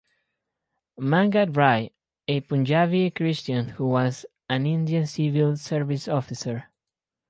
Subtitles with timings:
[0.99, 1.91] Mangat Rai,
[2.27, 6.71] a Punjabi Christian who was an Indian Civil Service officer.